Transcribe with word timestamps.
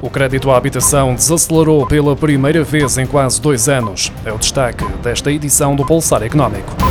O 0.00 0.08
crédito 0.08 0.50
à 0.50 0.56
habitação 0.56 1.14
desacelerou 1.14 1.84
pela 1.86 2.14
primeira 2.14 2.62
vez 2.62 2.98
em 2.98 3.06
quase 3.06 3.40
dois 3.40 3.68
anos. 3.68 4.12
É 4.24 4.32
o 4.32 4.38
destaque 4.38 4.84
desta 5.02 5.32
edição 5.32 5.74
do 5.74 5.84
Pulsar 5.84 6.22
Económico. 6.22 6.87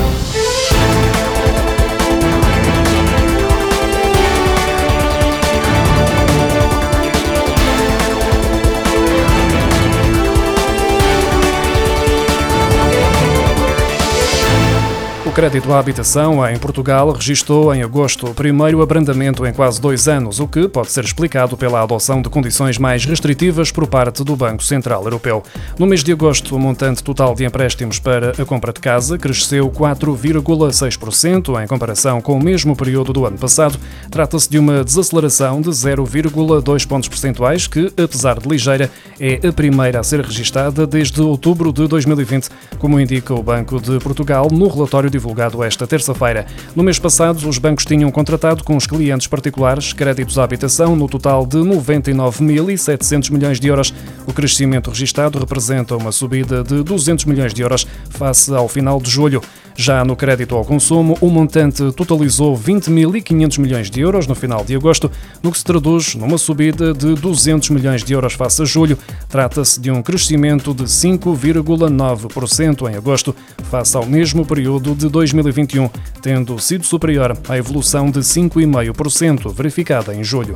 Crédito 15.37 15.71
à 15.71 15.77
habitação 15.77 16.43
em 16.49 16.57
Portugal 16.57 17.11
registrou 17.11 17.71
em 17.71 17.83
agosto 17.83 18.25
o 18.25 18.33
primeiro 18.33 18.81
abrandamento 18.81 19.45
em 19.45 19.53
quase 19.53 19.79
dois 19.79 20.07
anos, 20.07 20.39
o 20.39 20.47
que 20.47 20.67
pode 20.67 20.91
ser 20.91 21.03
explicado 21.03 21.55
pela 21.55 21.83
adoção 21.83 22.23
de 22.23 22.27
condições 22.27 22.79
mais 22.79 23.05
restritivas 23.05 23.71
por 23.71 23.85
parte 23.85 24.23
do 24.23 24.35
Banco 24.35 24.63
Central 24.63 25.03
Europeu. 25.03 25.43
No 25.77 25.85
mês 25.85 26.03
de 26.03 26.11
agosto, 26.11 26.55
o 26.55 26.59
montante 26.59 27.03
total 27.03 27.35
de 27.35 27.45
empréstimos 27.45 27.99
para 27.99 28.31
a 28.31 28.45
compra 28.45 28.73
de 28.73 28.79
casa 28.79 29.15
cresceu 29.15 29.69
4,6% 29.69 31.63
em 31.63 31.67
comparação 31.67 32.19
com 32.19 32.35
o 32.35 32.43
mesmo 32.43 32.75
período 32.75 33.13
do 33.13 33.23
ano 33.23 33.37
passado. 33.37 33.77
Trata-se 34.09 34.49
de 34.49 34.57
uma 34.57 34.83
desaceleração 34.83 35.61
de 35.61 35.69
0,2 35.69 36.87
pontos 36.87 37.09
percentuais, 37.09 37.67
que, 37.67 37.93
apesar 37.95 38.39
de 38.39 38.49
ligeira, 38.49 38.89
é 39.19 39.47
a 39.47 39.53
primeira 39.53 39.99
a 39.99 40.03
ser 40.03 40.19
registada 40.21 40.87
desde 40.87 41.21
outubro 41.21 41.71
de 41.71 41.87
2020, 41.87 42.49
como 42.79 42.99
indica 42.99 43.35
o 43.35 43.43
Banco 43.43 43.79
de 43.79 43.99
Portugal 43.99 44.47
no 44.51 44.67
relatório 44.67 45.11
divulgado 45.11 45.26
divulgado 45.27 45.61
esta 45.61 45.85
terça-feira. 45.85 46.45
No 46.73 46.81
mês 46.81 46.97
passado, 46.97 47.49
os 47.49 47.57
bancos 47.57 47.83
tinham 47.83 48.09
contratado 48.09 48.63
com 48.63 48.77
os 48.77 48.87
clientes 48.87 49.27
particulares 49.27 49.91
créditos 49.91 50.39
à 50.39 50.43
habitação 50.43 50.95
no 50.95 51.07
total 51.07 51.45
de 51.45 51.57
99.700 51.57 53.31
milhões 53.31 53.59
de 53.59 53.67
euros. 53.67 53.93
O 54.25 54.31
crescimento 54.31 54.89
registado 54.89 55.37
representa 55.37 55.97
uma 55.97 56.13
subida 56.13 56.63
de 56.63 56.81
200 56.81 57.25
milhões 57.25 57.53
de 57.53 57.61
euros 57.61 57.85
face 58.09 58.53
ao 58.53 58.69
final 58.69 59.01
de 59.01 59.09
julho. 59.09 59.41
Já 59.79 60.03
no 60.03 60.15
crédito 60.15 60.55
ao 60.55 60.65
consumo, 60.65 61.15
o 61.21 61.29
montante 61.29 61.91
totalizou 61.91 62.57
20.500 62.57 63.59
milhões 63.59 63.91
de 63.91 64.01
euros 64.01 64.25
no 64.25 64.33
final 64.33 64.65
de 64.65 64.75
agosto, 64.75 65.11
no 65.43 65.51
que 65.51 65.59
se 65.59 65.63
traduz 65.63 66.15
numa 66.15 66.39
subida 66.39 66.95
de 66.95 67.13
200 67.13 67.69
milhões 67.69 68.03
de 68.03 68.11
euros 68.11 68.33
face 68.33 68.63
a 68.63 68.65
julho. 68.65 68.97
Trata-se 69.29 69.79
de 69.79 69.91
um 69.91 70.01
crescimento 70.01 70.73
de 70.73 70.85
5,9% 70.85 72.89
em 72.89 72.95
agosto, 72.95 73.35
face 73.69 73.95
ao 73.95 74.03
mesmo 74.03 74.43
período 74.43 74.95
de 74.95 75.07
2021, 75.17 75.89
tendo 76.21 76.59
sido 76.59 76.85
superior 76.85 77.35
à 77.49 77.57
evolução 77.57 78.11
de 78.11 78.19
5,5% 78.19 79.51
verificada 79.51 80.13
em 80.13 80.23
julho. 80.23 80.55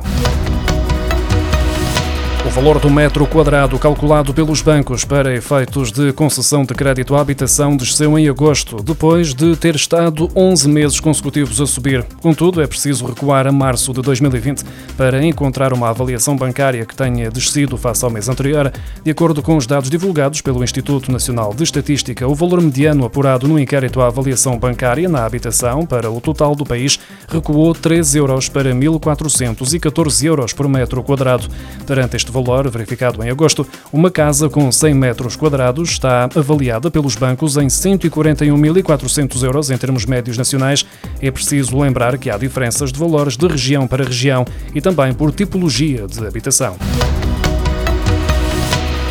Valor 2.54 2.78
do 2.78 2.90
metro 2.90 3.26
quadrado 3.26 3.78
calculado 3.78 4.34
pelos 4.34 4.60
bancos 4.60 5.06
para 5.06 5.34
efeitos 5.34 5.90
de 5.90 6.12
concessão 6.12 6.64
de 6.64 6.74
crédito 6.74 7.14
à 7.14 7.20
habitação 7.22 7.74
desceu 7.74 8.18
em 8.18 8.28
agosto, 8.28 8.82
depois 8.82 9.32
de 9.32 9.56
ter 9.56 9.74
estado 9.74 10.30
11 10.36 10.68
meses 10.68 11.00
consecutivos 11.00 11.62
a 11.62 11.66
subir. 11.66 12.04
Contudo, 12.20 12.60
é 12.60 12.66
preciso 12.66 13.06
recuar 13.06 13.46
a 13.46 13.52
março 13.52 13.94
de 13.94 14.02
2020 14.02 14.64
para 14.98 15.24
encontrar 15.24 15.72
uma 15.72 15.88
avaliação 15.88 16.36
bancária 16.36 16.84
que 16.84 16.94
tenha 16.94 17.30
descido 17.30 17.78
face 17.78 18.04
ao 18.04 18.10
mês 18.10 18.28
anterior. 18.28 18.70
De 19.02 19.10
acordo 19.10 19.42
com 19.42 19.56
os 19.56 19.66
dados 19.66 19.88
divulgados 19.88 20.42
pelo 20.42 20.62
Instituto 20.62 21.10
Nacional 21.10 21.54
de 21.54 21.64
Estatística, 21.64 22.28
o 22.28 22.34
valor 22.34 22.60
mediano 22.60 23.06
apurado 23.06 23.48
no 23.48 23.58
inquérito 23.58 24.02
à 24.02 24.08
avaliação 24.08 24.58
bancária 24.58 25.08
na 25.08 25.24
habitação 25.24 25.86
para 25.86 26.10
o 26.10 26.20
total 26.20 26.54
do 26.54 26.66
país 26.66 26.98
recuou 27.28 27.74
3 27.74 28.14
euros 28.14 28.50
para 28.50 28.74
1.414 28.74 30.24
euros 30.26 30.52
por 30.52 30.68
metro 30.68 31.02
quadrado. 31.02 31.48
Durante 31.86 32.14
este 32.14 32.30
valor 32.30 32.41
verificado 32.70 33.22
em 33.22 33.30
agosto, 33.30 33.66
uma 33.92 34.10
casa 34.10 34.48
com 34.48 34.70
100 34.70 34.94
metros 34.94 35.36
quadrados 35.36 35.90
está 35.90 36.28
avaliada 36.34 36.90
pelos 36.90 37.14
bancos 37.16 37.56
em 37.56 37.66
141.400 37.66 39.42
euros 39.42 39.70
em 39.70 39.76
termos 39.76 40.04
médios 40.04 40.36
nacionais. 40.36 40.84
É 41.20 41.30
preciso 41.30 41.78
lembrar 41.78 42.18
que 42.18 42.30
há 42.30 42.36
diferenças 42.36 42.92
de 42.92 42.98
valores 42.98 43.36
de 43.36 43.46
região 43.46 43.86
para 43.86 44.04
região 44.04 44.44
e 44.74 44.80
também 44.80 45.12
por 45.12 45.32
tipologia 45.32 46.06
de 46.06 46.26
habitação. 46.26 46.76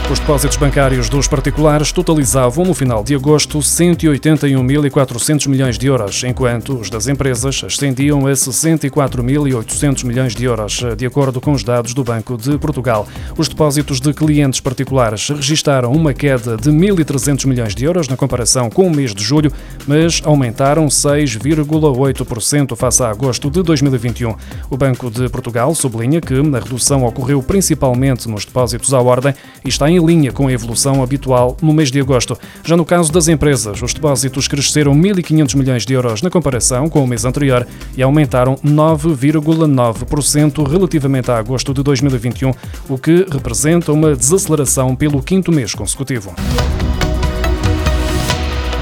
Os 0.09 0.19
depósitos 0.19 0.57
bancários 0.57 1.07
dos 1.07 1.25
particulares 1.25 1.93
totalizavam, 1.93 2.65
no 2.65 2.73
final 2.73 3.01
de 3.01 3.15
agosto, 3.15 3.59
181.400 3.59 5.47
milhões 5.47 5.77
de 5.77 5.87
euros, 5.87 6.21
enquanto 6.25 6.73
os 6.73 6.89
das 6.89 7.07
empresas 7.07 7.63
ascendiam 7.63 8.27
a 8.27 8.31
64.800 8.31 10.03
milhões 10.03 10.35
de 10.35 10.43
euros, 10.43 10.83
de 10.97 11.05
acordo 11.05 11.39
com 11.39 11.53
os 11.53 11.63
dados 11.63 11.93
do 11.93 12.03
Banco 12.03 12.35
de 12.35 12.57
Portugal. 12.57 13.07
Os 13.37 13.47
depósitos 13.47 14.01
de 14.01 14.13
clientes 14.13 14.59
particulares 14.59 15.29
registaram 15.29 15.93
uma 15.93 16.13
queda 16.13 16.57
de 16.57 16.69
1.300 16.69 17.45
milhões 17.47 17.73
de 17.73 17.85
euros 17.85 18.09
na 18.09 18.17
comparação 18.17 18.69
com 18.69 18.87
o 18.87 18.93
mês 18.93 19.15
de 19.15 19.23
julho, 19.23 19.51
mas 19.87 20.21
aumentaram 20.25 20.87
6,8% 20.87 22.75
face 22.75 23.01
a 23.01 23.09
agosto 23.09 23.49
de 23.49 23.63
2021. 23.63 24.35
O 24.69 24.75
Banco 24.75 25.09
de 25.09 25.29
Portugal 25.29 25.73
sublinha 25.73 26.19
que 26.19 26.33
a 26.33 26.59
redução 26.59 27.05
ocorreu 27.05 27.41
principalmente 27.41 28.27
nos 28.27 28.43
depósitos 28.43 28.93
à 28.93 28.99
ordem 28.99 29.33
e 29.63 29.69
está 29.69 29.89
em 29.89 30.00
linha 30.05 30.31
com 30.31 30.47
a 30.47 30.51
evolução 30.51 31.03
habitual 31.03 31.55
no 31.61 31.73
mês 31.73 31.91
de 31.91 31.99
agosto. 31.99 32.37
Já 32.63 32.75
no 32.75 32.85
caso 32.85 33.11
das 33.11 33.27
empresas, 33.27 33.81
os 33.81 33.93
depósitos 33.93 34.47
cresceram 34.47 34.93
1.500 34.93 35.55
milhões 35.55 35.85
de 35.85 35.93
euros 35.93 36.21
na 36.21 36.29
comparação 36.29 36.89
com 36.89 37.03
o 37.03 37.07
mês 37.07 37.25
anterior 37.25 37.67
e 37.95 38.03
aumentaram 38.03 38.55
9,9% 38.57 40.67
relativamente 40.67 41.31
a 41.31 41.37
agosto 41.37 41.73
de 41.73 41.83
2021, 41.83 42.51
o 42.89 42.97
que 42.97 43.25
representa 43.31 43.91
uma 43.91 44.15
desaceleração 44.15 44.95
pelo 44.95 45.21
quinto 45.21 45.51
mês 45.51 45.73
consecutivo 45.73 46.33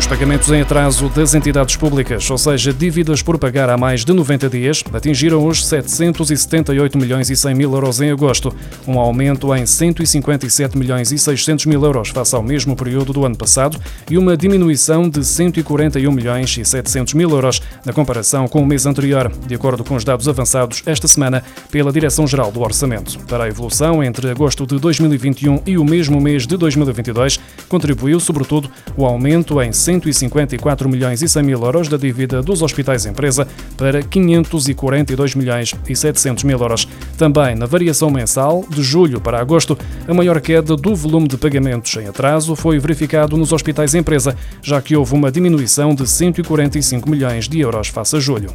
pagamentos 0.08 0.50
em 0.50 0.62
atraso 0.62 1.10
das 1.10 1.34
entidades 1.34 1.76
públicas, 1.76 2.30
ou 2.30 2.38
seja, 2.38 2.72
dívidas 2.72 3.22
por 3.22 3.38
pagar 3.38 3.70
há 3.70 3.78
mais 3.78 4.06
de 4.06 4.14
90 4.14 4.50
dias, 4.50 4.84
atingiram 4.94 5.46
os 5.46 5.66
778 5.66 6.98
milhões 6.98 7.30
e 7.30 7.36
100 7.36 7.54
mil 7.54 7.74
euros 7.74 8.00
em 8.00 8.10
agosto, 8.10 8.56
um 8.88 8.98
aumento 8.98 9.54
em 9.54 9.66
157 9.66 10.78
milhões 10.78 11.12
e 11.12 11.20
600 11.20 11.66
mil 11.66 11.84
euros 11.84 12.10
face 12.10 12.34
ao 12.34 12.42
mesmo 12.42 12.76
período 12.76 13.12
do 13.12 13.26
ano 13.26 13.36
passado 13.36 13.78
e 14.10 14.18
uma 14.18 14.38
diminuição 14.38 15.10
de 15.10 15.24
141 15.24 16.12
milhões 16.12 16.58
e 16.58 16.64
700 16.64 17.14
mil 17.14 17.30
euros 17.30 17.62
na 17.86 17.92
comparação 17.92 18.48
com 18.48 18.62
o 18.62 18.66
mês 18.66 18.86
anterior, 18.86 19.32
de 19.48 19.56
acordo 19.56 19.84
com 19.84 19.96
os 19.96 20.04
dados 20.04 20.28
avançados 20.28 20.82
esta 20.86 21.08
semana 21.08 21.44
pela 21.70 21.92
Direção-Geral 21.92 22.52
do 22.52 22.62
Orçamento. 22.62 23.20
Para 23.26 23.44
a 23.44 23.50
evolução 23.50 24.04
entre 24.04 24.30
agosto 24.30 24.66
de 24.66 24.80
2021 24.80 25.62
e 25.66 25.78
o 25.78 25.84
mesmo 25.84 26.22
mês 26.22 26.48
de 26.48 26.56
2022, 26.56 27.40
contribuiu 27.68 28.20
sobretudo 28.20 28.72
o 28.96 29.06
aumento 29.06 29.62
em 29.62 29.74
100 29.74 29.89
154 29.90 30.88
milhões 30.88 31.24
e 31.24 31.28
100 31.28 31.42
mil 31.42 31.64
euros 31.64 31.88
da 31.88 31.98
dívida 31.98 32.44
dos 32.44 32.62
hospitais 32.62 33.08
empresa 33.08 33.48
para 33.76 34.04
542 34.04 35.34
milhões 35.34 35.74
e 35.88 35.96
700 35.96 36.44
mil 36.44 36.60
euros. 36.60 36.88
Também 37.18 37.56
na 37.56 37.66
variação 37.66 38.12
mensal, 38.12 38.64
de 38.70 38.84
julho 38.84 39.20
para 39.20 39.40
agosto, 39.40 39.76
a 40.08 40.14
maior 40.14 40.40
queda 40.42 40.76
do 40.76 40.96
volume 40.96 41.28
de 41.28 41.38
pagamentos 41.38 41.96
em 41.96 42.08
atraso 42.08 42.56
foi 42.56 42.78
verificado 42.78 43.36
nos 43.36 43.52
hospitais 43.52 43.96
empresa, 43.96 44.36
já 44.62 44.80
que 44.80 44.96
houve 44.96 45.16
uma 45.16 45.32
diminuição 45.32 45.96
de 45.96 46.08
145 46.08 47.10
milhões 47.10 47.50
de 47.50 47.60
euros 47.60 47.88
face 47.88 48.16
a 48.16 48.20
julho. 48.20 48.54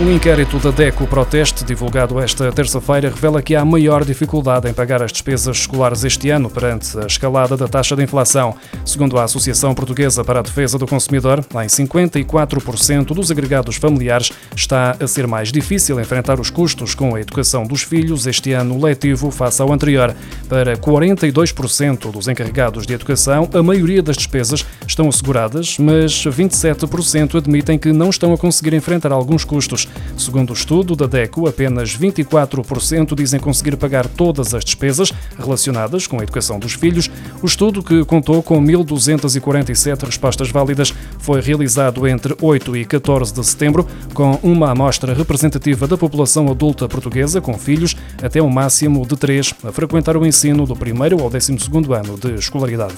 Um 0.00 0.10
inquérito 0.10 0.58
da 0.58 0.70
DECO 0.70 1.06
Proteste, 1.06 1.62
divulgado 1.62 2.18
esta 2.18 2.50
terça-feira, 2.50 3.10
revela 3.10 3.42
que 3.42 3.54
há 3.54 3.62
maior 3.66 4.02
dificuldade 4.02 4.66
em 4.66 4.72
pagar 4.72 5.02
as 5.02 5.12
despesas 5.12 5.58
escolares 5.58 6.04
este 6.04 6.30
ano 6.30 6.48
perante 6.48 6.98
a 6.98 7.04
escalada 7.04 7.54
da 7.54 7.68
taxa 7.68 7.94
de 7.94 8.02
inflação. 8.02 8.54
Segundo 8.82 9.18
a 9.18 9.24
Associação 9.24 9.74
Portuguesa 9.74 10.24
para 10.24 10.38
a 10.38 10.42
Defesa 10.42 10.78
do 10.78 10.86
Consumidor, 10.86 11.44
em 11.52 11.66
54% 11.66 13.08
dos 13.08 13.30
agregados 13.30 13.76
familiares 13.76 14.32
está 14.56 14.96
a 14.98 15.06
ser 15.06 15.26
mais 15.26 15.52
difícil 15.52 16.00
enfrentar 16.00 16.40
os 16.40 16.48
custos 16.48 16.94
com 16.94 17.14
a 17.14 17.20
educação 17.20 17.64
dos 17.64 17.82
filhos 17.82 18.26
este 18.26 18.54
ano 18.54 18.82
letivo 18.82 19.30
face 19.30 19.60
ao 19.60 19.70
anterior. 19.70 20.16
Para 20.48 20.78
42% 20.78 22.10
dos 22.10 22.26
encarregados 22.26 22.86
de 22.86 22.94
educação, 22.94 23.50
a 23.52 23.62
maioria 23.62 24.02
das 24.02 24.16
despesas 24.16 24.64
estão 24.86 25.10
asseguradas, 25.10 25.76
mas 25.78 26.24
27% 26.24 27.36
admitem 27.36 27.78
que 27.78 27.92
não 27.92 28.08
estão 28.08 28.32
a 28.32 28.38
conseguir 28.38 28.72
enfrentar 28.72 29.12
alguns 29.12 29.44
custos. 29.44 29.89
Segundo 30.16 30.50
o 30.50 30.52
estudo 30.52 30.94
da 30.94 31.06
DECO, 31.06 31.48
apenas 31.48 31.96
24% 31.96 33.14
dizem 33.14 33.40
conseguir 33.40 33.76
pagar 33.76 34.06
todas 34.06 34.54
as 34.54 34.64
despesas 34.64 35.12
relacionadas 35.38 36.06
com 36.06 36.20
a 36.20 36.22
educação 36.22 36.58
dos 36.58 36.74
filhos. 36.74 37.10
O 37.42 37.46
estudo, 37.46 37.82
que 37.82 38.04
contou 38.04 38.42
com 38.42 38.62
1.247 38.62 40.04
respostas 40.04 40.50
válidas, 40.50 40.92
foi 41.18 41.40
realizado 41.40 42.06
entre 42.06 42.36
8 42.40 42.76
e 42.76 42.84
14 42.84 43.32
de 43.32 43.46
setembro, 43.46 43.86
com 44.12 44.38
uma 44.42 44.70
amostra 44.70 45.14
representativa 45.14 45.86
da 45.86 45.96
população 45.96 46.50
adulta 46.50 46.88
portuguesa 46.88 47.40
com 47.40 47.56
filhos 47.58 47.96
até 48.22 48.42
um 48.42 48.50
máximo 48.50 49.06
de 49.06 49.16
3 49.16 49.54
a 49.64 49.72
frequentar 49.72 50.16
o 50.16 50.26
ensino 50.26 50.66
do 50.66 50.76
primeiro 50.76 51.20
ao 51.22 51.30
12 51.30 51.52
ano 51.94 52.18
de 52.18 52.34
escolaridade. 52.34 52.94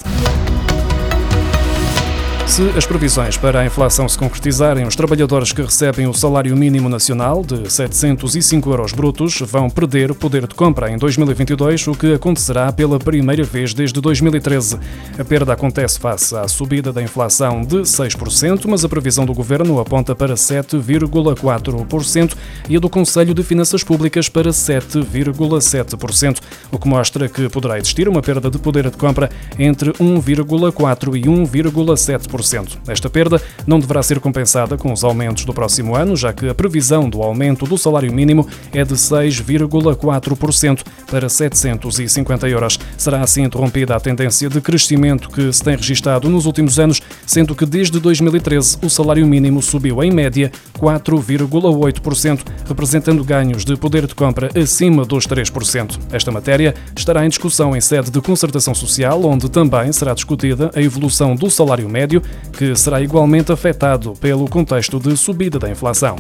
Se 2.52 2.68
as 2.76 2.84
previsões 2.84 3.38
para 3.38 3.60
a 3.60 3.64
inflação 3.64 4.06
se 4.06 4.18
concretizarem, 4.18 4.86
os 4.86 4.94
trabalhadores 4.94 5.52
que 5.52 5.62
recebem 5.62 6.06
o 6.06 6.12
salário 6.12 6.54
mínimo 6.54 6.86
nacional 6.86 7.42
de 7.42 7.72
705 7.72 8.70
euros 8.70 8.92
brutos 8.92 9.40
vão 9.40 9.70
perder 9.70 10.12
poder 10.12 10.46
de 10.46 10.54
compra 10.54 10.90
em 10.90 10.98
2022, 10.98 11.86
o 11.86 11.94
que 11.94 12.12
acontecerá 12.12 12.70
pela 12.70 12.98
primeira 12.98 13.42
vez 13.42 13.72
desde 13.72 13.98
2013. 14.02 14.78
A 15.18 15.24
perda 15.24 15.54
acontece 15.54 15.98
face 15.98 16.36
à 16.36 16.46
subida 16.46 16.92
da 16.92 17.02
inflação 17.02 17.62
de 17.62 17.78
6%, 17.78 18.66
mas 18.68 18.84
a 18.84 18.88
previsão 18.88 19.24
do 19.24 19.32
governo 19.32 19.80
aponta 19.80 20.14
para 20.14 20.34
7,4% 20.34 22.36
e 22.68 22.76
a 22.76 22.78
do 22.78 22.90
Conselho 22.90 23.32
de 23.32 23.42
Finanças 23.42 23.82
Públicas 23.82 24.28
para 24.28 24.50
7,7%, 24.50 26.38
o 26.70 26.78
que 26.78 26.86
mostra 26.86 27.30
que 27.30 27.48
poderá 27.48 27.78
existir 27.78 28.10
uma 28.10 28.20
perda 28.20 28.50
de 28.50 28.58
poder 28.58 28.90
de 28.90 28.96
compra 28.98 29.30
entre 29.58 29.90
1,4% 29.92 31.16
e 31.16 31.22
1,7%. 31.22 32.41
Esta 32.88 33.08
perda 33.08 33.40
não 33.66 33.78
deverá 33.78 34.02
ser 34.02 34.20
compensada 34.20 34.76
com 34.76 34.92
os 34.92 35.04
aumentos 35.04 35.44
do 35.44 35.54
próximo 35.54 35.94
ano, 35.94 36.16
já 36.16 36.32
que 36.32 36.48
a 36.48 36.54
previsão 36.54 37.08
do 37.08 37.22
aumento 37.22 37.66
do 37.66 37.78
salário 37.78 38.12
mínimo 38.12 38.46
é 38.72 38.84
de 38.84 38.94
6,4% 38.94 40.82
para 41.10 41.28
750 41.28 42.48
euros. 42.48 42.78
Será 42.96 43.22
assim 43.22 43.42
interrompida 43.42 43.96
a 43.96 44.00
tendência 44.00 44.48
de 44.48 44.60
crescimento 44.60 45.28
que 45.28 45.52
se 45.52 45.62
tem 45.62 45.76
registado 45.76 46.28
nos 46.28 46.46
últimos 46.46 46.78
anos, 46.78 47.00
sendo 47.26 47.54
que 47.54 47.66
desde 47.66 47.98
2013 48.00 48.78
o 48.82 48.90
salário 48.90 49.26
mínimo 49.26 49.62
subiu 49.62 50.02
em 50.02 50.10
média 50.10 50.50
4,8%, 50.78 52.40
representando 52.66 53.24
ganhos 53.24 53.64
de 53.64 53.76
poder 53.76 54.06
de 54.06 54.14
compra 54.14 54.50
acima 54.54 55.04
dos 55.04 55.26
3%. 55.26 55.98
Esta 56.12 56.30
matéria 56.30 56.74
estará 56.96 57.24
em 57.24 57.28
discussão 57.28 57.76
em 57.76 57.80
sede 57.80 58.10
de 58.10 58.20
concertação 58.20 58.74
social, 58.74 59.24
onde 59.24 59.50
também 59.50 59.92
será 59.92 60.14
discutida 60.14 60.70
a 60.74 60.80
evolução 60.80 61.34
do 61.34 61.50
salário 61.50 61.88
médio 61.88 62.21
que 62.52 62.74
será 62.76 63.00
igualmente 63.00 63.52
afetado 63.52 64.14
pelo 64.14 64.48
contexto 64.48 64.98
de 64.98 65.16
subida 65.16 65.58
da 65.58 65.70
inflação. 65.70 66.16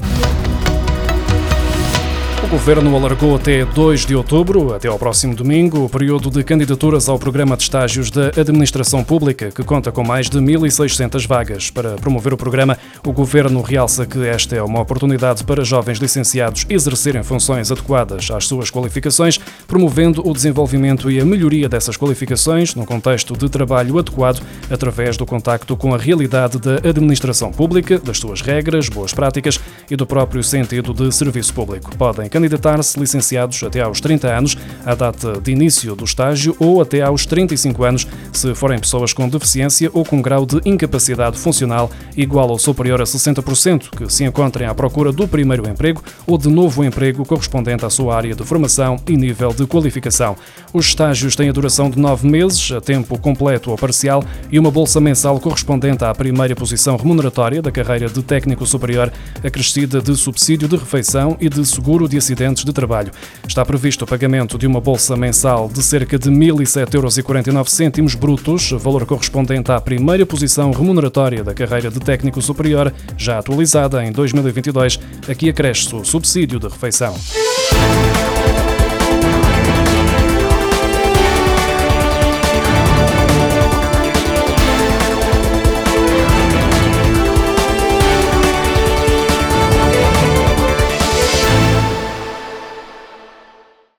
O 2.52 2.56
Governo 2.62 2.94
alargou 2.94 3.34
até 3.34 3.64
2 3.64 4.04
de 4.04 4.14
outubro, 4.14 4.74
até 4.74 4.86
ao 4.86 4.98
próximo 4.98 5.34
domingo, 5.34 5.86
o 5.86 5.88
período 5.88 6.30
de 6.30 6.44
candidaturas 6.44 7.08
ao 7.08 7.18
programa 7.18 7.56
de 7.56 7.62
estágios 7.62 8.10
da 8.10 8.26
Administração 8.26 9.02
Pública, 9.02 9.50
que 9.50 9.64
conta 9.64 9.90
com 9.90 10.04
mais 10.04 10.28
de 10.28 10.38
1.600 10.38 11.26
vagas. 11.26 11.70
Para 11.70 11.94
promover 11.94 12.34
o 12.34 12.36
programa, 12.36 12.76
o 13.06 13.10
Governo 13.10 13.62
realça 13.62 14.04
que 14.04 14.22
esta 14.26 14.54
é 14.54 14.62
uma 14.62 14.82
oportunidade 14.82 15.44
para 15.44 15.64
jovens 15.64 15.96
licenciados 15.96 16.66
exercerem 16.68 17.22
funções 17.22 17.72
adequadas 17.72 18.30
às 18.30 18.46
suas 18.46 18.70
qualificações, 18.70 19.40
promovendo 19.66 20.20
o 20.28 20.34
desenvolvimento 20.34 21.10
e 21.10 21.18
a 21.18 21.24
melhoria 21.24 21.70
dessas 21.70 21.96
qualificações 21.96 22.74
num 22.74 22.84
contexto 22.84 23.34
de 23.34 23.48
trabalho 23.48 23.98
adequado 23.98 24.42
através 24.70 25.16
do 25.16 25.24
contacto 25.24 25.74
com 25.74 25.94
a 25.94 25.98
realidade 25.98 26.58
da 26.58 26.74
administração 26.86 27.50
pública, 27.50 27.98
das 27.98 28.18
suas 28.18 28.42
regras, 28.42 28.90
boas 28.90 29.14
práticas 29.14 29.58
e 29.90 29.96
do 29.96 30.04
próprio 30.04 30.44
sentido 30.44 30.92
de 30.92 31.10
serviço 31.14 31.54
público. 31.54 31.96
Podem 31.96 32.28
candidatar-se 32.42 32.98
licenciados 32.98 33.62
até 33.62 33.80
aos 33.80 34.00
30 34.00 34.28
anos, 34.28 34.56
à 34.84 34.94
data 34.94 35.40
de 35.40 35.52
início 35.52 35.94
do 35.94 36.04
estágio, 36.04 36.56
ou 36.58 36.80
até 36.80 37.00
aos 37.00 37.24
35 37.24 37.84
anos, 37.84 38.06
se 38.32 38.52
forem 38.54 38.78
pessoas 38.78 39.12
com 39.12 39.28
deficiência 39.28 39.88
ou 39.92 40.04
com 40.04 40.20
grau 40.20 40.44
de 40.44 40.60
incapacidade 40.64 41.38
funcional 41.38 41.90
igual 42.16 42.48
ou 42.50 42.58
superior 42.58 43.00
a 43.00 43.04
60%, 43.04 43.90
que 43.90 44.12
se 44.12 44.24
encontrem 44.24 44.66
à 44.66 44.74
procura 44.74 45.12
do 45.12 45.28
primeiro 45.28 45.68
emprego 45.68 46.02
ou 46.26 46.36
de 46.36 46.48
novo 46.48 46.84
emprego 46.84 47.24
correspondente 47.24 47.84
à 47.84 47.90
sua 47.90 48.16
área 48.16 48.34
de 48.34 48.44
formação 48.44 48.96
e 49.08 49.16
nível 49.16 49.52
de 49.52 49.66
qualificação. 49.66 50.36
Os 50.72 50.86
estágios 50.86 51.36
têm 51.36 51.48
a 51.48 51.52
duração 51.52 51.88
de 51.88 51.98
nove 51.98 52.28
meses, 52.28 52.72
a 52.72 52.80
tempo 52.80 53.18
completo 53.18 53.70
ou 53.70 53.78
parcial, 53.78 54.24
e 54.50 54.58
uma 54.58 54.70
bolsa 54.70 55.00
mensal 55.00 55.38
correspondente 55.38 56.04
à 56.04 56.14
primeira 56.14 56.56
posição 56.56 56.96
remuneratória 56.96 57.62
da 57.62 57.70
carreira 57.70 58.08
de 58.08 58.22
técnico 58.22 58.66
superior, 58.66 59.12
acrescida 59.44 60.00
de 60.00 60.16
subsídio 60.16 60.66
de 60.66 60.76
refeição 60.76 61.36
e 61.40 61.48
de 61.48 61.64
seguro 61.64 62.08
de 62.08 62.16
acidentes 62.32 62.64
de 62.64 62.72
trabalho. 62.72 63.12
Está 63.46 63.64
previsto 63.64 64.02
o 64.02 64.06
pagamento 64.06 64.58
de 64.58 64.66
uma 64.66 64.80
bolsa 64.80 65.16
mensal 65.16 65.68
de 65.68 65.82
cerca 65.82 66.18
de 66.18 66.30
1.007,49 66.30 67.98
euros 67.98 68.14
brutos, 68.14 68.70
valor 68.72 69.06
correspondente 69.06 69.70
à 69.70 69.80
primeira 69.80 70.24
posição 70.24 70.70
remuneratória 70.72 71.44
da 71.44 71.54
carreira 71.54 71.90
de 71.90 72.00
técnico 72.00 72.40
superior, 72.40 72.92
já 73.16 73.38
atualizada 73.38 74.04
em 74.04 74.10
2022. 74.10 74.98
Aqui 75.28 75.50
acresce 75.50 75.94
o 75.94 76.04
subsídio 76.04 76.58
de 76.58 76.68
refeição. 76.68 77.14